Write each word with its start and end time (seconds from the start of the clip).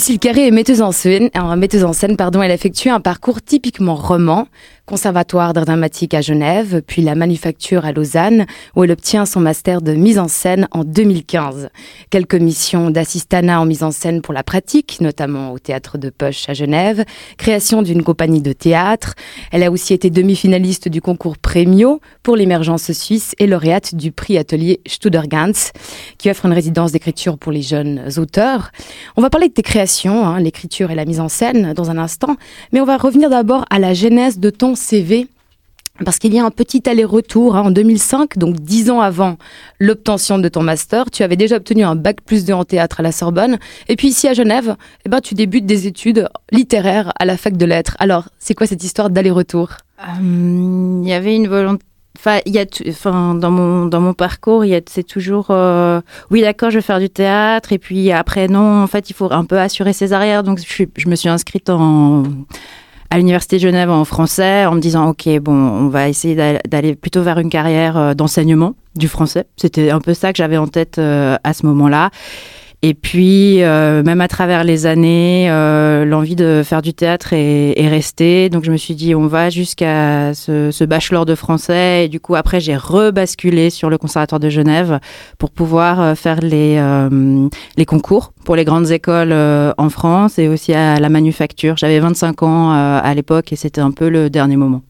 Lucille 0.00 0.18
Carré 0.18 0.46
est 0.46 0.50
metteuse 0.50 0.80
en 0.80 0.92
scène, 0.92 1.28
elle 2.42 2.50
a 2.50 2.54
effectué 2.54 2.88
un 2.88 3.00
parcours 3.00 3.42
typiquement 3.42 3.94
roman, 3.94 4.48
conservatoire 4.90 5.52
d'art 5.52 5.66
dramatique 5.66 6.14
à 6.14 6.20
Genève, 6.20 6.82
puis 6.84 7.00
la 7.00 7.14
manufacture 7.14 7.84
à 7.84 7.92
Lausanne, 7.92 8.46
où 8.74 8.82
elle 8.82 8.90
obtient 8.90 9.24
son 9.24 9.38
master 9.38 9.82
de 9.82 9.92
mise 9.92 10.18
en 10.18 10.26
scène 10.26 10.66
en 10.72 10.82
2015. 10.82 11.68
Quelques 12.10 12.34
missions 12.34 12.90
d'assistanat 12.90 13.60
en 13.60 13.66
mise 13.66 13.84
en 13.84 13.92
scène 13.92 14.20
pour 14.20 14.34
la 14.34 14.42
pratique, 14.42 15.00
notamment 15.00 15.52
au 15.52 15.60
théâtre 15.60 15.96
de 15.96 16.10
Poche 16.10 16.48
à 16.48 16.54
Genève, 16.54 17.04
création 17.38 17.82
d'une 17.82 18.02
compagnie 18.02 18.42
de 18.42 18.52
théâtre. 18.52 19.14
Elle 19.52 19.62
a 19.62 19.70
aussi 19.70 19.94
été 19.94 20.10
demi-finaliste 20.10 20.88
du 20.88 21.00
concours 21.00 21.38
Premio 21.38 22.00
pour 22.24 22.34
l'émergence 22.34 22.90
suisse 22.90 23.36
et 23.38 23.46
lauréate 23.46 23.94
du 23.94 24.10
prix 24.10 24.38
atelier 24.38 24.80
Studergans, 24.88 25.70
qui 26.18 26.30
offre 26.30 26.46
une 26.46 26.52
résidence 26.52 26.90
d'écriture 26.90 27.38
pour 27.38 27.52
les 27.52 27.62
jeunes 27.62 28.08
auteurs. 28.16 28.72
On 29.16 29.22
va 29.22 29.30
parler 29.30 29.46
de 29.46 29.54
tes 29.54 29.62
créations, 29.62 30.26
hein, 30.26 30.40
l'écriture 30.40 30.90
et 30.90 30.96
la 30.96 31.04
mise 31.04 31.20
en 31.20 31.28
scène 31.28 31.74
dans 31.74 31.92
un 31.92 31.98
instant, 31.98 32.34
mais 32.72 32.80
on 32.80 32.86
va 32.86 32.96
revenir 32.96 33.30
d'abord 33.30 33.66
à 33.70 33.78
la 33.78 33.94
genèse 33.94 34.40
de 34.40 34.50
ton 34.50 34.74
CV 34.80 35.28
parce 36.04 36.18
qu'il 36.18 36.32
y 36.34 36.38
a 36.38 36.44
un 36.44 36.50
petit 36.50 36.82
aller-retour 36.88 37.56
hein, 37.56 37.62
en 37.62 37.70
2005, 37.70 38.38
donc 38.38 38.56
dix 38.56 38.90
ans 38.90 39.00
avant 39.00 39.36
l'obtention 39.78 40.38
de 40.38 40.48
ton 40.48 40.62
master, 40.62 41.10
tu 41.10 41.22
avais 41.22 41.36
déjà 41.36 41.56
obtenu 41.56 41.82
un 41.82 41.94
bac 41.94 42.22
plus 42.24 42.44
2 42.44 42.52
en 42.52 42.64
théâtre 42.64 43.00
à 43.00 43.02
la 43.02 43.12
Sorbonne, 43.12 43.58
et 43.88 43.96
puis 43.96 44.08
ici 44.08 44.26
à 44.26 44.32
Genève, 44.32 44.76
eh 45.04 45.08
ben, 45.08 45.20
tu 45.20 45.34
débutes 45.34 45.66
des 45.66 45.86
études 45.86 46.28
littéraires 46.52 47.12
à 47.18 47.24
la 47.24 47.36
fac 47.36 47.56
de 47.56 47.66
lettres. 47.66 47.96
Alors, 47.98 48.28
c'est 48.38 48.54
quoi 48.54 48.66
cette 48.66 48.82
histoire 48.82 49.10
d'aller-retour? 49.10 49.72
Il 50.20 51.06
y 51.06 51.12
avait 51.12 51.36
une 51.36 51.48
volonté 51.48 51.84
Enfin, 52.18 52.40
il 52.44 52.52
y 52.52 52.58
a, 52.58 52.66
enfin, 52.88 53.34
dans 53.34 53.52
mon 53.52 53.86
dans 53.86 54.00
mon 54.00 54.12
parcours, 54.12 54.64
il 54.64 54.78
c'est 54.90 55.04
toujours, 55.04 55.46
euh, 55.50 56.00
oui, 56.30 56.42
d'accord, 56.42 56.68
je 56.70 56.78
vais 56.78 56.82
faire 56.82 56.98
du 56.98 57.08
théâtre, 57.08 57.72
et 57.72 57.78
puis 57.78 58.10
après, 58.12 58.46
non, 58.48 58.82
en 58.82 58.86
fait, 58.88 59.08
il 59.08 59.14
faut 59.14 59.32
un 59.32 59.44
peu 59.44 59.58
assurer 59.58 59.92
ses 59.94 60.12
arrières. 60.12 60.42
Donc, 60.42 60.58
je, 60.58 60.84
je 60.96 61.08
me 61.08 61.14
suis 61.14 61.30
inscrite 61.30 61.70
en 61.70 62.24
à 63.10 63.18
l'université 63.18 63.56
de 63.56 63.62
Genève 63.62 63.90
en 63.90 64.04
français 64.04 64.64
en 64.66 64.74
me 64.76 64.80
disant 64.80 65.10
ok 65.10 65.28
bon 65.40 65.52
on 65.52 65.88
va 65.88 66.08
essayer 66.08 66.34
d'aller 66.34 66.94
plutôt 66.94 67.22
vers 67.22 67.38
une 67.38 67.50
carrière 67.50 67.96
euh, 67.96 68.14
d'enseignement 68.14 68.74
du 68.96 69.08
français. 69.08 69.46
C'était 69.56 69.90
un 69.90 70.00
peu 70.00 70.14
ça 70.14 70.32
que 70.32 70.38
j'avais 70.38 70.56
en 70.56 70.68
tête 70.68 70.98
euh, 70.98 71.36
à 71.44 71.52
ce 71.52 71.66
moment-là 71.66 72.10
et 72.82 72.94
puis, 72.94 73.62
euh, 73.62 74.02
même 74.02 74.22
à 74.22 74.28
travers 74.28 74.64
les 74.64 74.86
années, 74.86 75.50
euh, 75.50 76.06
l'envie 76.06 76.34
de 76.34 76.62
faire 76.64 76.80
du 76.80 76.94
théâtre 76.94 77.34
est, 77.34 77.78
est, 77.78 77.88
restée. 77.88 78.48
Donc, 78.48 78.64
je 78.64 78.72
me 78.72 78.78
suis 78.78 78.94
dit, 78.94 79.14
on 79.14 79.26
va 79.26 79.50
jusqu'à 79.50 80.32
ce, 80.32 80.70
ce, 80.70 80.84
bachelor 80.84 81.26
de 81.26 81.34
français. 81.34 82.06
Et 82.06 82.08
du 82.08 82.20
coup, 82.20 82.36
après, 82.36 82.58
j'ai 82.58 82.76
rebasculé 82.76 83.68
sur 83.68 83.90
le 83.90 83.98
Conservatoire 83.98 84.40
de 84.40 84.48
Genève 84.48 84.98
pour 85.36 85.50
pouvoir 85.50 86.00
euh, 86.00 86.14
faire 86.14 86.40
les, 86.40 86.76
euh, 86.78 87.48
les 87.76 87.84
concours 87.84 88.32
pour 88.46 88.56
les 88.56 88.64
grandes 88.64 88.90
écoles 88.90 89.32
euh, 89.32 89.72
en 89.76 89.90
France 89.90 90.38
et 90.38 90.48
aussi 90.48 90.72
à 90.72 90.98
la 90.98 91.08
manufacture. 91.10 91.76
J'avais 91.76 92.00
25 92.00 92.42
ans 92.42 92.70
à 92.70 93.14
l'époque 93.14 93.52
et 93.52 93.56
c'était 93.56 93.82
un 93.82 93.90
peu 93.90 94.08
le 94.08 94.30
dernier 94.30 94.56
moment. 94.56 94.82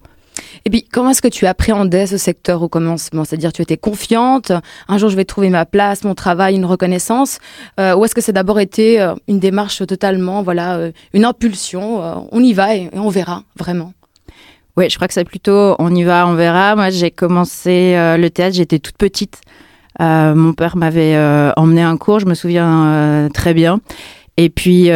Et 0.65 0.71
puis, 0.71 0.85
comment 0.91 1.11
est-ce 1.11 1.23
que 1.23 1.29
tu 1.29 1.47
appréhendais 1.47 2.07
ce 2.07 2.17
secteur 2.17 2.63
au 2.63 2.69
commencement? 2.69 3.25
C'est-à-dire, 3.25 3.53
tu 3.53 3.63
étais 3.63 3.77
confiante, 3.77 4.53
un 4.89 4.99
jour 4.99 5.09
je 5.09 5.17
vais 5.17 5.25
trouver 5.25 5.49
ma 5.51 5.65
place, 5.65 6.05
mon 6.05 6.15
travail, 6.15 6.55
une 6.57 6.65
reconnaissance 6.65 7.39
euh, 7.79 7.95
Ou 7.95 8.05
est-ce 8.05 8.15
que 8.15 8.21
c'est 8.21 8.33
d'abord 8.33 8.61
été 8.61 9.01
euh, 9.01 9.15
une 9.29 9.39
démarche 9.39 9.85
totalement, 9.87 10.43
voilà, 10.43 10.77
euh, 10.77 10.93
une 11.15 11.25
impulsion 11.25 12.03
euh, 12.03 12.15
On 12.33 12.43
y 12.43 12.53
va 12.53 12.77
et, 12.77 12.91
on 12.93 13.09
verra, 13.09 13.43
vraiment? 13.59 13.93
Oui, 14.77 14.89
je 14.89 14.97
crois 14.97 15.09
que 15.09 15.15
c'est 15.15 15.25
plutôt 15.25 15.75
on 15.79 15.95
y 15.95 16.05
va, 16.05 16.27
on 16.27 16.35
verra. 16.35 16.77
Moi, 16.77 16.91
j'ai 16.91 17.11
commencé 17.11 17.95
euh, 17.97 18.17
le 18.17 18.31
théâtre, 18.31 18.55
j'étais 18.55 18.79
toute 18.79 18.97
petite. 18.97 19.41
Euh, 20.01 20.35
mon 20.35 20.53
père 20.53 20.77
m'avait 20.77 21.17
emmené 21.57 21.83
un 21.83 21.97
cours, 21.97 22.21
je 22.21 22.27
me 22.27 22.35
souviens 22.35 23.29
très 23.35 23.53
bien. 23.53 23.81
Et 24.37 24.49
puis, 24.49 24.87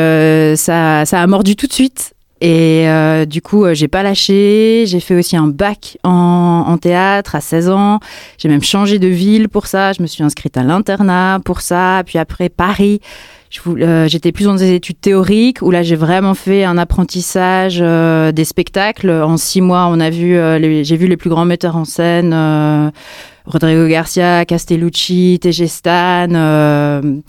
ça, 0.57 1.05
ça 1.05 1.21
a 1.21 1.27
mordu 1.27 1.57
tout 1.57 1.67
de 1.67 1.73
suite. 1.73 2.14
Et 2.45 2.87
euh, 2.91 3.25
du 3.25 3.41
coup, 3.41 3.65
euh, 3.65 3.73
j'ai 3.73 3.89
pas 3.89 4.03
lâché. 4.03 4.85
J'ai 4.87 5.01
fait 5.01 5.15
aussi 5.15 5.35
un 5.35 5.47
bac 5.47 5.97
en, 6.05 6.77
théâtre 6.77 7.37
à 7.37 7.41
16 7.41 7.71
ans. 7.71 8.01
J'ai 8.37 8.51
même 8.51 8.63
changé 8.63 8.99
de 8.99 9.09
ville 9.09 9.49
pour 9.49 9.67
ça. 9.67 9.95
Je 9.95 10.03
me 10.03 10.07
suis 10.07 10.23
inscrite 10.23 10.59
à 10.59 10.63
l'internat 10.63 11.41
pour 11.43 11.63
ça. 11.63 12.03
Puis 12.05 12.19
après, 12.19 12.51
Paris. 12.51 13.01
Euh, 13.67 14.09
j'étais 14.09 14.31
plus 14.31 14.45
dans 14.45 14.57
des 14.57 14.75
études 14.75 15.01
théoriques 15.01 15.63
où 15.63 15.71
là 15.71 15.85
j'ai 15.85 15.95
vraiment 15.95 16.35
fait 16.35 16.65
un 16.65 16.77
apprentissage 16.77 17.79
des 17.79 18.45
spectacles. 18.45 19.11
En 19.11 19.39
six 19.39 19.63
mois, 19.63 19.87
on 19.89 20.01
a 20.01 20.11
vu, 20.11 20.37
j'ai 20.85 20.97
vu 20.97 21.07
les 21.07 21.17
plus 21.17 21.31
grands 21.31 21.45
metteurs 21.45 21.77
en 21.77 21.85
scène, 21.85 22.93
Rodrigo 23.47 23.87
Garcia, 23.87 24.45
Castellucci, 24.45 25.39
Tegestan. 25.41 27.23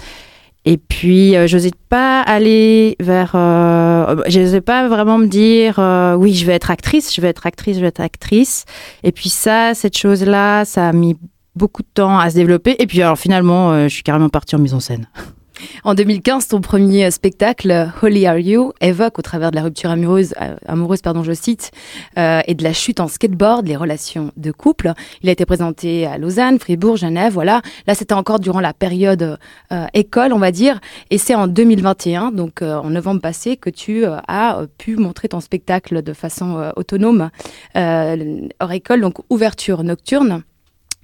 Et 0.65 0.77
puis, 0.77 1.35
euh, 1.35 1.45
j'osais 1.45 1.71
pas 1.89 2.21
aller 2.21 2.95
vers. 2.99 3.33
Euh, 3.35 4.23
j'osais 4.27 4.61
pas 4.61 4.87
vraiment 4.87 5.19
me 5.19 5.27
dire 5.27 5.75
euh, 5.77 6.15
oui, 6.15 6.33
je 6.33 6.45
vais 6.45 6.53
être 6.53 6.71
actrice, 6.71 7.13
je 7.13 7.21
vais 7.21 7.27
être 7.27 7.45
actrice, 7.45 7.75
je 7.75 7.81
vais 7.81 7.87
être 7.87 7.99
actrice. 7.99 8.65
Et 9.03 9.11
puis, 9.11 9.29
ça, 9.29 9.75
cette 9.75 9.95
chose-là, 9.97 10.65
ça 10.65 10.89
a 10.89 10.93
mis 10.93 11.15
beaucoup 11.55 11.83
de 11.83 11.87
temps 11.93 12.17
à 12.17 12.29
se 12.29 12.35
développer. 12.35 12.75
Et 12.79 12.87
puis, 12.87 13.01
alors, 13.01 13.17
finalement, 13.17 13.71
euh, 13.71 13.87
je 13.87 13.93
suis 13.93 14.03
carrément 14.03 14.29
partie 14.29 14.55
en 14.55 14.59
mise 14.59 14.73
en 14.73 14.79
scène. 14.79 15.07
En 15.83 15.93
2015, 15.93 16.47
ton 16.47 16.61
premier 16.61 17.09
spectacle, 17.11 17.91
Holy 18.01 18.25
Are 18.25 18.37
You, 18.37 18.73
évoque 18.81 19.19
au 19.19 19.21
travers 19.21 19.51
de 19.51 19.55
la 19.55 19.63
rupture 19.63 19.89
amoureuse, 19.89 20.33
euh, 20.41 20.55
amoureuse 20.67 21.01
pardon, 21.01 21.23
je 21.23 21.33
cite, 21.33 21.71
euh, 22.17 22.41
et 22.47 22.55
de 22.55 22.63
la 22.63 22.73
chute 22.73 22.99
en 22.99 23.07
skateboard, 23.07 23.67
les 23.67 23.75
relations 23.75 24.31
de 24.37 24.51
couple. 24.51 24.93
Il 25.21 25.29
a 25.29 25.31
été 25.31 25.45
présenté 25.45 26.05
à 26.05 26.17
Lausanne, 26.17 26.59
Fribourg, 26.59 26.97
Genève, 26.97 27.33
voilà. 27.33 27.61
Là, 27.87 27.95
c'était 27.95 28.13
encore 28.13 28.39
durant 28.39 28.59
la 28.59 28.73
période 28.73 29.37
euh, 29.71 29.85
école, 29.93 30.33
on 30.33 30.39
va 30.39 30.51
dire. 30.51 30.79
Et 31.09 31.17
c'est 31.17 31.35
en 31.35 31.47
2021, 31.47 32.31
donc 32.31 32.61
euh, 32.61 32.75
en 32.75 32.89
novembre 32.89 33.21
passé, 33.21 33.57
que 33.57 33.69
tu 33.69 34.05
euh, 34.05 34.17
as 34.27 34.61
pu 34.77 34.95
montrer 34.97 35.29
ton 35.29 35.39
spectacle 35.39 36.01
de 36.01 36.13
façon 36.13 36.57
euh, 36.57 36.71
autonome 36.75 37.29
hors 37.75 38.71
école, 38.71 39.01
donc 39.01 39.15
ouverture 39.29 39.83
nocturne. 39.83 40.43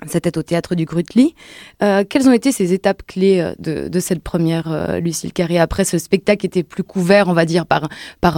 C'était 0.07 0.35
au 0.37 0.41
théâtre 0.41 0.73
du 0.73 0.85
Grutli. 0.85 1.35
Euh, 1.83 2.03
quelles 2.07 2.27
ont 2.27 2.31
été 2.31 2.51
ces 2.51 2.73
étapes 2.73 3.03
clés 3.05 3.39
euh, 3.39 3.87
de, 3.87 3.99
cette 3.99 4.23
première 4.23 4.71
euh, 4.71 4.99
Lucille 4.99 5.31
Carré 5.31 5.59
Après, 5.59 5.85
ce 5.85 5.99
spectacle 5.99 6.43
était 6.45 6.63
plus 6.63 6.83
couvert, 6.83 7.27
on 7.27 7.33
va 7.33 7.45
dire, 7.45 7.67
par, 7.67 7.87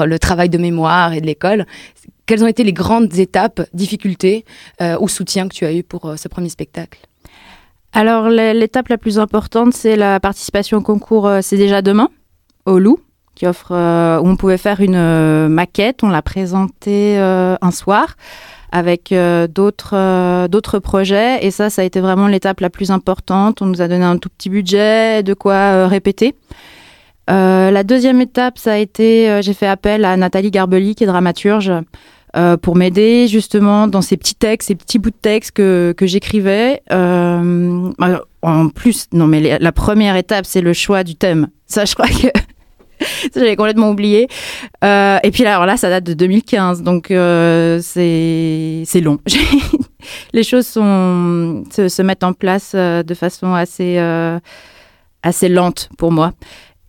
le 0.05 0.19
travail 0.19 0.49
de 0.49 0.57
mémoire 0.57 1.13
et 1.13 1.21
de 1.21 1.25
l'école? 1.25 1.65
Quelles 2.25 2.43
ont 2.43 2.47
été 2.47 2.65
les 2.65 2.73
grandes 2.73 3.17
étapes, 3.17 3.61
difficultés 3.73 4.45
ou 4.99 5.09
soutien 5.09 5.49
que 5.49 5.53
tu 5.53 5.65
as 5.65 5.73
eu 5.73 5.83
pour 5.83 6.13
ce 6.17 6.27
premier 6.29 6.47
spectacle? 6.47 6.99
Alors, 7.91 8.29
l'étape 8.29 8.87
la 8.87 8.97
plus 8.97 9.19
importante, 9.19 9.73
c'est 9.73 9.97
la 9.97 10.21
participation 10.21 10.77
au 10.77 10.81
concours 10.81 11.29
C'est 11.41 11.57
déjà 11.57 11.81
demain, 11.81 12.09
au 12.65 12.79
Loup, 12.79 12.99
qui 13.35 13.47
offre, 13.47 13.71
euh, 13.71 14.19
où 14.19 14.27
on 14.27 14.35
pouvait 14.35 14.57
faire 14.57 14.81
une 14.81 14.95
euh, 14.95 15.47
maquette. 15.49 16.03
On 16.03 16.09
l'a 16.09 16.21
présentée 16.21 17.17
un 17.17 17.71
soir 17.71 18.15
avec 18.73 19.11
euh, 19.11 19.47
d'autres 19.47 19.95
euh, 19.95 20.47
d'autres 20.47 20.79
projets. 20.79 21.45
Et 21.45 21.51
ça 21.51 21.69
ça 21.69 21.83
a 21.83 21.85
été 21.85 22.01
vraiment 22.01 22.27
l'étape 22.27 22.59
la 22.59 22.71
plus 22.71 22.89
importante. 22.89 23.61
On 23.61 23.67
nous 23.67 23.81
a 23.81 23.87
donné 23.87 24.03
un 24.03 24.17
tout 24.17 24.29
petit 24.29 24.49
budget 24.49 25.21
de 25.23 25.33
quoi 25.35 25.53
euh, 25.53 25.87
répéter. 25.87 26.35
Euh, 27.29 27.71
la 27.71 27.83
deuxième 27.83 28.19
étape 28.19 28.57
ça 28.57 28.73
a 28.73 28.77
été 28.77 29.29
euh, 29.29 29.41
j'ai 29.41 29.53
fait 29.53 29.67
appel 29.67 30.03
à 30.03 30.17
Nathalie 30.17 30.51
Garbeli 30.51 30.95
qui 30.95 31.05
est 31.05 31.07
dramaturge 31.07 31.71
euh, 32.35 32.57
pour 32.57 32.75
m'aider 32.75 33.27
justement 33.29 33.87
dans 33.87 34.01
ces 34.01 34.17
petits 34.17 34.35
textes 34.35 34.67
ces 34.69 34.75
petits 34.75 34.99
bouts 34.99 35.11
de 35.11 35.15
texte 35.21 35.51
que, 35.51 35.93
que 35.95 36.07
j'écrivais. 36.07 36.81
Euh, 36.91 37.91
en 38.41 38.69
plus 38.69 39.05
non 39.13 39.27
mais 39.27 39.59
la 39.59 39.71
première 39.71 40.15
étape 40.15 40.45
c'est 40.47 40.61
le 40.61 40.73
choix 40.73 41.03
du 41.03 41.15
thème. 41.15 41.47
Ça 41.67 41.85
je 41.85 41.93
crois 41.93 42.07
que 42.07 42.27
j'avais 43.35 43.55
complètement 43.55 43.89
oublié. 43.89 44.27
Euh, 44.83 45.17
et 45.23 45.31
puis 45.31 45.43
là, 45.43 45.55
alors 45.55 45.65
là, 45.65 45.77
ça 45.77 45.89
date 45.89 46.03
de 46.03 46.13
2015, 46.13 46.83
donc 46.83 47.11
euh, 47.11 47.79
c'est 47.81 49.01
long. 49.01 49.19
Les 50.33 50.43
choses 50.43 50.67
sont, 50.67 51.63
se, 51.71 51.87
se, 51.87 52.01
mettent 52.01 52.23
en 52.23 52.33
place 52.33 52.73
euh, 52.75 53.03
de 53.03 53.13
façon 53.13 53.53
assez, 53.53 53.97
euh, 53.97 54.39
assez 55.21 55.49
lente 55.49 55.89
pour 55.97 56.11
moi. 56.11 56.33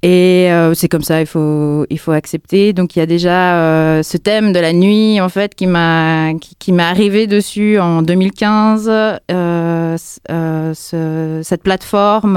Et 0.06 0.53
euh, 0.53 0.75
c'est 0.75 0.89
comme 0.89 1.03
ça, 1.03 1.23
il 1.23 1.27
faut, 1.27 1.87
accepter. 2.09 2.75
Donc 2.75 2.95
il 2.95 2.99
y 2.99 3.03
a 3.03 3.06
déjà 3.06 3.56
euh, 3.56 4.03
ce 4.03 4.19
thème 4.19 4.53
de 4.53 4.61
la 4.61 4.75
nuit, 4.75 5.19
en 5.19 5.31
fait, 5.31 5.55
qui 5.55 5.67
m'a 5.67 6.35
arrivé 6.79 7.27
dessus 7.27 7.79
en 7.79 8.03
2015. 8.03 8.87
Euh, 9.31 9.97
ce, 9.97 11.41
cette 11.43 11.62
plateforme 11.62 12.35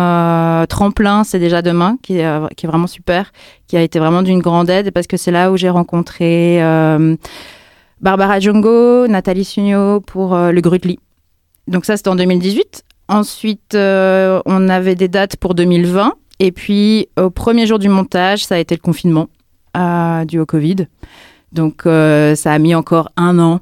tremplin, 0.70 1.26
c'est 1.26 1.40
déjà 1.40 1.62
demain, 1.62 1.98
qui 2.02 2.20
est, 2.20 2.66
vraiment 2.66 2.88
super, 2.88 3.34
qui 3.68 3.76
a 3.76 3.82
été 3.82 4.00
vraiment 4.00 4.22
d'une 4.22 4.40
grande 4.40 4.70
aide 4.70 4.92
parce 4.92 5.08
que 5.08 5.18
c'est 5.18 5.32
là 5.32 5.52
où 5.52 5.58
j'ai 5.58 5.70
rencontré 5.70 6.62
Barbara 8.00 8.40
Djongo, 8.40 9.08
Nathalie 9.08 9.44
Sugno 9.44 10.00
pour 10.00 10.38
le 10.38 10.62
Grutli. 10.62 11.00
Donc 11.68 11.84
ça, 11.84 11.98
c'était 11.98 12.08
en 12.08 12.16
2018. 12.16 12.86
Ensuite, 13.10 13.76
on 13.76 14.70
avait 14.70 14.96
des 14.96 15.10
dates 15.10 15.36
pour 15.36 15.54
2020 15.54 16.14
et 16.40 16.52
puis, 16.52 17.10
au 17.18 17.30
premier 17.30 17.66
jour 17.66 17.80
du 17.80 17.90
montage, 17.90 18.46
ça 18.46 18.56
a 18.56 18.58
été 18.60 18.76
le 18.76 18.82
confinement 18.82 19.30
euh, 19.76 20.26
dû 20.26 20.40
au 20.40 20.46
Covid. 20.46 20.88
Donc, 21.52 21.86
euh, 21.86 22.36
ça 22.36 22.52
a 22.52 22.60
mis 22.60 22.76
encore 22.76 23.10
un 23.16 23.40
an 23.40 23.62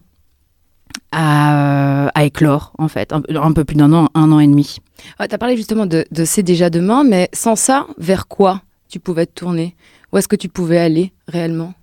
à, 1.12 2.07
à 2.07 2.24
éclore, 2.25 2.74
en 2.77 2.88
fait. 2.88 3.13
Un, 3.13 3.22
un 3.36 3.51
peu 3.54 3.63
plus 3.63 3.75
d'un 3.75 3.94
an, 3.94 4.10
un 4.13 4.31
an 4.31 4.39
et 4.39 4.48
demi. 4.48 4.77
Ouais, 5.19 5.27
tu 5.27 5.36
as 5.36 5.38
parlé 5.38 5.56
justement 5.56 5.86
de, 5.86 6.06
de 6.12 6.25
C'est 6.25 6.44
déjà 6.44 6.69
demain, 6.69 7.04
mais 7.04 7.30
sans 7.33 7.56
ça, 7.56 7.88
vers 7.98 8.27
quoi 8.27 8.62
tu 8.89 9.00
pouvais 9.00 9.25
te 9.25 9.33
tourner? 9.33 9.75
Où 10.12 10.18
est-ce 10.18 10.28
que 10.28 10.36
tu 10.36 10.50
pouvais 10.50 10.78
aller 10.78 11.13
réellement? 11.28 11.74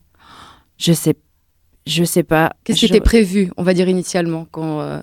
Je 0.79 0.93
sais, 0.93 1.15
je 1.87 2.05
sais 2.05 2.23
pas. 2.23 2.53
Qu'est-ce 2.65 2.81
qui 2.81 2.87
était 2.87 3.01
prévu, 3.01 3.51
on 3.57 3.63
va 3.63 3.75
dire 3.75 3.89
initialement, 3.89 4.47
quand, 4.51 4.81
euh, 4.81 5.01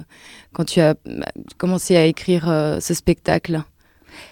quand 0.53 0.65
tu 0.65 0.79
as 0.81 0.95
bah, 1.05 1.27
commencé 1.57 1.95
à 1.95 2.05
écrire 2.05 2.49
euh, 2.49 2.79
ce 2.79 2.93
spectacle? 2.93 3.63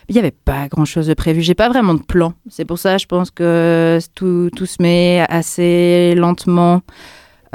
Il 0.09 0.13
n'y 0.13 0.19
avait 0.19 0.31
pas 0.31 0.67
grand-chose 0.67 1.07
de 1.07 1.13
prévu. 1.13 1.41
J'ai 1.41 1.55
pas 1.55 1.69
vraiment 1.69 1.93
de 1.93 2.01
plan. 2.01 2.33
C'est 2.49 2.65
pour 2.65 2.79
ça, 2.79 2.97
je 2.97 3.05
pense 3.05 3.31
que 3.31 3.99
tout, 4.15 4.49
tout 4.55 4.65
se 4.65 4.81
met 4.81 5.25
assez 5.29 6.13
lentement. 6.15 6.81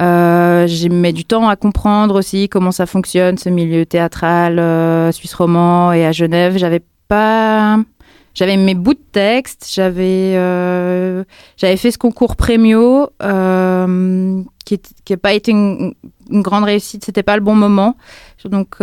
Euh, 0.00 0.66
j'ai 0.66 0.88
mis 0.88 1.12
du 1.12 1.24
temps 1.24 1.48
à 1.48 1.56
comprendre 1.56 2.18
aussi 2.18 2.48
comment 2.48 2.72
ça 2.72 2.86
fonctionne, 2.86 3.36
ce 3.36 3.48
milieu 3.48 3.84
théâtral 3.84 4.58
euh, 4.58 5.12
suisse 5.12 5.34
roman 5.34 5.92
et 5.92 6.06
à 6.06 6.12
Genève. 6.12 6.56
J'avais 6.56 6.82
pas. 7.08 7.78
J'avais 8.34 8.56
mes 8.56 8.74
bouts 8.74 8.94
de 8.94 9.04
texte, 9.12 9.70
j'avais 9.74 10.32
euh, 10.36 11.22
j'avais 11.58 11.76
fait 11.76 11.90
ce 11.90 11.98
concours 11.98 12.34
Premio 12.34 13.10
qui 14.64 14.80
n'a 15.10 15.16
pas 15.18 15.34
été 15.34 15.50
une, 15.50 15.92
une 16.30 16.40
grande 16.40 16.64
réussite, 16.64 17.04
c'était 17.04 17.22
pas 17.22 17.36
le 17.36 17.42
bon 17.42 17.54
moment. 17.54 17.94
Donc 18.46 18.76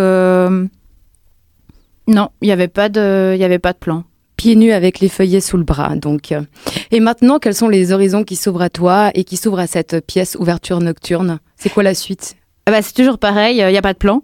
non, 2.10 2.30
il 2.42 2.48
n'y 2.48 2.52
avait 2.52 2.68
pas 2.68 2.90
de, 2.90 3.34
il 3.36 3.40
y 3.40 3.44
avait 3.44 3.60
pas 3.60 3.74
de 3.74 3.78
plan. 3.78 4.04
Pieds 4.36 4.56
nus 4.56 4.72
avec 4.72 5.00
les 5.00 5.10
feuillets 5.10 5.42
sous 5.42 5.58
le 5.58 5.64
bras, 5.64 5.96
donc. 5.96 6.34
Et 6.92 7.00
maintenant, 7.00 7.40
quels 7.40 7.54
sont 7.54 7.70
les 7.70 7.92
horizons 7.92 8.24
qui 8.24 8.36
s'ouvrent 8.36 8.62
à 8.62 8.70
toi 8.70 9.12
et 9.14 9.24
qui 9.24 9.38
s'ouvrent 9.38 9.60
à 9.60 9.68
cette 9.68 10.06
pièce 10.06 10.36
ouverture 10.40 10.80
nocturne? 10.80 11.40
C'est 11.56 11.70
quoi 11.70 11.84
la 11.84 11.94
suite? 11.94 12.36
Ah 12.66 12.72
bah, 12.72 12.82
c'est 12.82 12.94
toujours 12.94 13.20
pareil, 13.20 13.58
il 13.58 13.68
n'y 13.68 13.78
a 13.78 13.82
pas 13.82 13.94
de 13.94 13.98
plan. 13.98 14.24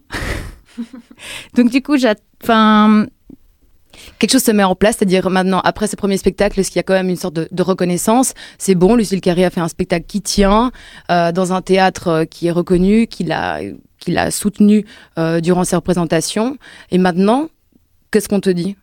donc 1.55 1.69
du 1.69 1.81
coup, 1.81 1.95
enfin, 2.43 3.05
quelque 4.19 4.31
chose 4.31 4.43
se 4.43 4.51
met 4.51 4.63
en 4.63 4.75
place, 4.75 4.97
c'est-à-dire 4.97 5.29
maintenant, 5.29 5.59
après 5.63 5.88
ce 5.88 5.95
premier 5.95 6.17
spectacle, 6.17 6.59
est-ce 6.59 6.69
qu'il 6.69 6.77
y 6.77 6.79
a 6.79 6.83
quand 6.83 6.93
même 6.93 7.09
une 7.09 7.15
sorte 7.15 7.35
de, 7.35 7.63
reconnaissance? 7.63 8.33
C'est 8.57 8.75
bon, 8.75 8.95
Lucille 8.95 9.21
Carré 9.21 9.45
a 9.45 9.49
fait 9.49 9.61
un 9.61 9.67
spectacle 9.67 10.05
qui 10.07 10.21
tient, 10.21 10.71
euh, 11.11 11.31
dans 11.31 11.53
un 11.53 11.61
théâtre 11.61 12.07
euh, 12.07 12.25
qui 12.25 12.47
est 12.47 12.51
reconnu, 12.51 13.07
qui 13.07 13.23
l'a, 13.23 13.59
l'a 14.07 14.31
soutenu 14.31 14.85
euh, 15.17 15.41
durant 15.41 15.63
ses 15.63 15.75
représentations. 15.75 16.57
Et 16.91 16.97
maintenant, 16.97 17.49
qu'est-ce 18.15 18.29
qu'on 18.29 18.39
te 18.39 18.50
dit? 18.50 18.77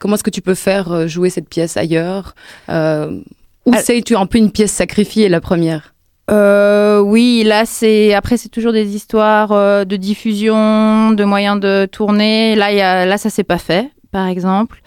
Comment 0.00 0.16
est-ce 0.16 0.24
que 0.24 0.30
tu 0.30 0.42
peux 0.42 0.56
faire 0.56 0.90
euh, 0.90 1.06
jouer 1.06 1.30
cette 1.30 1.48
pièce 1.48 1.76
ailleurs? 1.76 2.34
Euh, 2.68 3.20
Ou 3.64 3.74
c'est-tu 3.76 4.16
un 4.16 4.26
peu 4.26 4.38
une 4.38 4.50
pièce 4.50 4.72
sacrifiée, 4.72 5.28
la 5.28 5.40
première? 5.40 5.94
Euh, 6.32 6.98
oui, 6.98 7.44
là 7.46 7.64
c'est 7.64 8.12
après 8.12 8.36
c'est 8.36 8.48
toujours 8.48 8.72
des 8.72 8.96
histoires 8.96 9.86
de 9.86 9.96
diffusion, 9.96 11.12
de 11.12 11.22
moyens 11.22 11.60
de 11.60 11.86
tourner. 11.86 12.56
Là, 12.56 12.72
y 12.72 12.80
a, 12.80 13.06
là 13.06 13.18
ça 13.18 13.30
s'est 13.30 13.44
pas 13.44 13.58
fait, 13.58 13.88
par 14.10 14.26
exemple. 14.26 14.82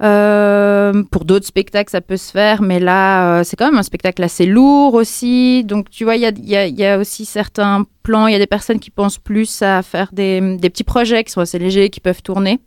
pour 0.00 1.24
d'autres 1.24 1.46
spectacles, 1.46 1.92
ça 1.92 2.00
peut 2.00 2.16
se 2.16 2.32
faire, 2.32 2.60
mais 2.60 2.80
là, 2.80 3.44
c'est 3.44 3.54
quand 3.54 3.66
même 3.66 3.78
un 3.78 3.84
spectacle 3.84 4.24
assez 4.24 4.46
lourd 4.46 4.94
aussi. 4.94 5.62
Donc, 5.62 5.90
tu 5.90 6.02
vois, 6.02 6.16
il 6.16 6.22
y 6.22 6.26
a, 6.26 6.32
y, 6.36 6.56
a, 6.56 6.66
y 6.66 6.84
a, 6.84 6.98
aussi 6.98 7.24
certains 7.24 7.84
plans. 8.02 8.26
Il 8.26 8.32
y 8.32 8.36
a 8.36 8.40
des 8.40 8.48
personnes 8.48 8.80
qui 8.80 8.90
pensent 8.90 9.18
plus 9.18 9.62
à 9.62 9.82
faire 9.84 10.08
des, 10.12 10.56
des 10.56 10.70
petits 10.70 10.84
projets 10.84 11.22
qui 11.22 11.30
sont 11.30 11.40
assez 11.40 11.60
légers, 11.60 11.88
qui 11.90 12.00
peuvent 12.00 12.22
tourner. 12.22 12.58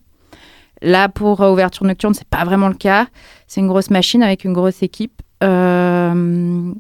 Là, 0.82 1.10
pour 1.10 1.42
euh, 1.42 1.52
ouverture 1.52 1.86
nocturne, 1.86 2.14
c'est 2.14 2.28
pas 2.28 2.44
vraiment 2.44 2.68
le 2.68 2.76
cas. 2.76 3.08
C'est 3.48 3.62
une 3.62 3.68
grosse 3.68 3.90
machine 3.90 4.24
avec 4.24 4.44
une 4.44 4.54
grosse 4.54 4.82
équipe. 4.82 5.22
Euh, 5.44 6.74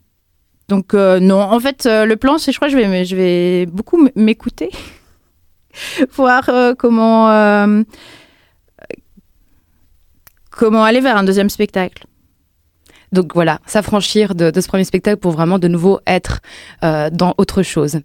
donc 0.69 0.93
euh, 0.93 1.19
non, 1.19 1.41
en 1.41 1.59
fait, 1.59 1.85
le 1.85 2.15
plan, 2.15 2.37
c'est, 2.37 2.51
je 2.51 2.57
crois, 2.57 2.69
je 2.69 2.77
vais, 2.77 3.05
je 3.05 3.15
vais 3.15 3.65
beaucoup 3.65 4.09
m'écouter, 4.15 4.69
voir 6.15 6.49
comment 6.77 7.83
comment 10.49 10.83
aller 10.83 10.99
vers 10.99 11.17
un 11.17 11.23
deuxième 11.23 11.49
spectacle. 11.49 12.05
Donc 13.11 13.33
voilà, 13.33 13.59
s'affranchir 13.65 14.35
de, 14.35 14.51
ce 14.55 14.67
premier 14.67 14.85
spectacle 14.85 15.17
pour 15.17 15.31
vraiment 15.31 15.59
de 15.59 15.67
nouveau 15.67 15.99
être 16.07 16.39
euh, 16.83 17.09
dans 17.11 17.33
autre 17.37 17.61
chose. 17.61 17.99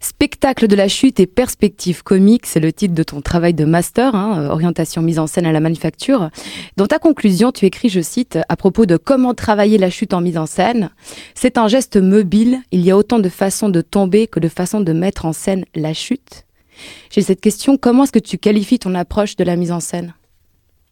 Spectacle 0.00 0.68
de 0.68 0.76
la 0.76 0.86
chute 0.86 1.18
et 1.18 1.26
perspective 1.26 2.04
comique, 2.04 2.46
c'est 2.46 2.60
le 2.60 2.72
titre 2.72 2.94
de 2.94 3.02
ton 3.02 3.20
travail 3.20 3.54
de 3.54 3.64
master, 3.64 4.14
hein, 4.14 4.38
euh, 4.38 4.48
orientation 4.50 5.02
mise 5.02 5.18
en 5.18 5.26
scène 5.26 5.46
à 5.46 5.52
la 5.52 5.58
manufacture. 5.58 6.30
Dans 6.76 6.86
ta 6.86 7.00
conclusion, 7.00 7.50
tu 7.50 7.66
écris, 7.66 7.88
je 7.88 8.00
cite, 8.00 8.38
à 8.48 8.56
propos 8.56 8.86
de 8.86 8.96
comment 8.96 9.34
travailler 9.34 9.78
la 9.78 9.90
chute 9.90 10.14
en 10.14 10.20
mise 10.20 10.38
en 10.38 10.46
scène, 10.46 10.90
c'est 11.34 11.58
un 11.58 11.66
geste 11.66 11.96
mobile, 11.96 12.60
il 12.70 12.82
y 12.82 12.92
a 12.92 12.96
autant 12.96 13.18
de 13.18 13.28
façons 13.28 13.68
de 13.68 13.80
tomber 13.80 14.28
que 14.28 14.38
de 14.38 14.48
façons 14.48 14.80
de 14.80 14.92
mettre 14.92 15.26
en 15.26 15.32
scène 15.32 15.64
la 15.74 15.92
chute. 15.92 16.44
J'ai 17.10 17.22
cette 17.22 17.40
question, 17.40 17.76
comment 17.76 18.04
est-ce 18.04 18.12
que 18.12 18.18
tu 18.20 18.38
qualifies 18.38 18.78
ton 18.78 18.94
approche 18.94 19.34
de 19.34 19.44
la 19.44 19.56
mise 19.56 19.72
en 19.72 19.80
scène? 19.80 20.14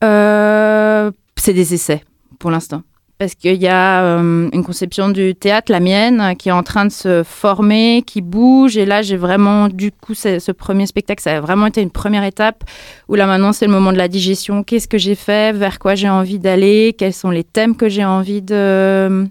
Euh, 0.02 1.12
C'est 1.37 1.55
des 1.55 1.73
essais 1.75 2.02
pour 2.38 2.50
l'instant 2.50 2.82
parce 3.20 3.34
qu'il 3.34 3.61
y 3.61 3.69
a 3.69 4.02
euh, 4.02 4.49
une 4.50 4.64
conception 4.64 5.11
du 5.11 5.34
théâtre, 5.34 5.70
la 5.70 5.81
mienne, 5.81 6.34
qui 6.38 6.49
est 6.49 6.52
en 6.52 6.62
train 6.62 6.87
de 6.87 6.90
se 6.90 7.22
former, 7.22 8.02
qui 8.06 8.22
bouge. 8.22 8.78
Et 8.78 8.87
là, 8.87 9.02
j'ai 9.02 9.19
vraiment, 9.19 9.69
du 9.69 9.93
coup, 9.93 10.14
ce 10.14 10.52
premier 10.52 10.87
spectacle, 10.87 11.22
ça 11.22 11.37
a 11.37 11.40
vraiment 11.43 11.67
été 11.67 11.82
une 11.82 11.90
première 11.90 12.25
étape 12.25 12.64
où 13.08 13.17
là, 13.17 13.26
maintenant, 13.26 13.52
c'est 13.52 13.67
le 13.67 13.72
moment 13.72 13.93
de 13.93 13.99
la 13.99 14.08
digestion. 14.08 14.62
Qu'est-ce 14.62 14.88
que 14.88 14.96
j'ai 14.96 15.17
fait? 15.17 15.55
Vers 15.55 15.78
quoi 15.78 15.94
j'ai 15.96 16.08
envie 16.08 16.38
d'aller? 16.38 16.94
Quels 16.96 17.12
sont 17.12 17.28
les 17.28 17.44
thèmes 17.44 17.76
que 17.76 17.90
j'ai 17.90 18.06
envie 18.06 18.40
de, 18.40 19.26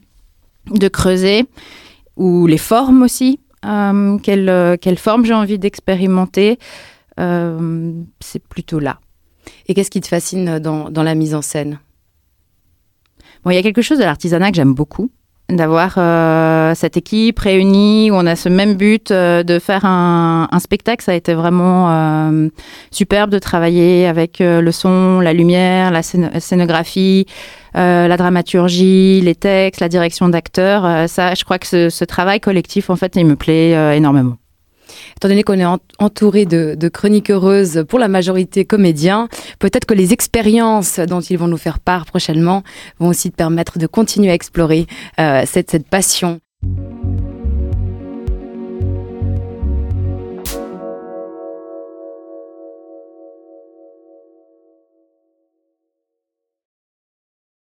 de 0.70 0.88
creuser? 0.88 1.46
Ou 2.16 2.46
les 2.46 2.60
formes 2.60 3.02
aussi 3.02 3.40
euh, 3.66 4.20
quelle, 4.20 4.78
quelle 4.80 5.00
forme 5.00 5.26
j'ai 5.26 5.34
envie 5.34 5.58
d'expérimenter? 5.58 6.60
Euh, 7.20 7.92
C'est 8.20 8.44
plutôt 8.48 8.78
là. 8.78 9.00
Et 9.68 9.74
qu'est-ce 9.74 9.90
qui 9.90 10.00
te 10.00 10.08
fascine 10.08 10.60
dans, 10.60 10.92
dans 10.92 11.02
la 11.02 11.16
mise 11.16 11.34
en 11.34 11.42
scène? 11.42 11.80
Bon, 13.44 13.52
il 13.52 13.56
y 13.56 13.58
a 13.58 13.64
quelque 13.64 13.82
chose 13.82 14.00
de 14.00 14.04
l'artisanat 14.04 14.52
que 14.52 14.56
j'aime 14.56 14.74
beaucoup 14.74 15.10
d'avoir 15.50 15.96
euh, 15.98 16.74
cette 16.76 16.98
équipe 16.98 17.40
réunie 17.40 18.12
où 18.12 18.14
on 18.14 18.26
a 18.26 18.36
ce 18.36 18.50
même 18.50 18.76
but 18.76 19.12
euh, 19.12 19.44
de 19.44 19.60
faire 19.60 19.86
un, 19.86 20.48
un, 20.52 20.60
spectacle. 20.60 21.04
Ça 21.04 21.12
a 21.12 21.16
été 21.16 21.34
vraiment 21.34 21.90
euh, 21.90 22.50
superbe 22.92 23.32
de 23.32 23.40
travailler 23.40 24.08
avec 24.08 24.42
euh, 24.42 24.62
le 24.62 24.72
son, 24.72 25.20
la 25.20 25.34
lumière, 25.34 25.92
la 25.92 26.04
scénographie, 26.04 27.26
la 27.74 28.18
dramaturgie, 28.18 29.22
les 29.22 29.36
textes, 29.36 29.82
la 29.82 29.90
direction 29.90 30.30
d'acteurs. 30.30 31.08
ça, 31.10 31.34
je 31.34 31.44
crois 31.44 31.60
que 31.60 31.68
ce, 31.68 31.90
ce, 31.90 32.04
travail 32.04 32.40
collectif, 32.40 32.90
en 32.90 32.96
fait, 32.96 33.16
il 33.16 33.26
me 33.26 33.36
plaît 33.36 33.96
énormément. 33.96 34.39
Étant 35.18 35.28
donné 35.28 35.44
qu'on 35.44 35.60
est 35.60 35.80
entouré 36.00 36.46
de, 36.46 36.76
de, 36.76 36.90
chroniques 36.90 37.32
heureuses 37.32 37.86
pour 37.88 38.00
la 38.00 38.08
majorité 38.08 38.66
comédiens, 38.66 39.28
peut-être 39.60 39.86
que 39.86 39.94
les 39.94 40.14
expériences 40.14 41.00
dont 41.00 41.22
ils 41.22 41.38
vont 41.38 41.48
nous 41.48 41.58
faire 41.58 41.80
part 41.80 42.06
prochainement 42.06 42.64
vont 43.00 43.08
aussi 43.08 43.32
te 43.32 43.36
permettre 43.36 43.80
de 43.80 43.88
continuer 43.88 44.32
à 44.32 44.34
explorer 44.34 44.88
euh, 45.20 45.44
cette, 45.46 45.72
cette 45.72 45.88
passion. 45.88 46.40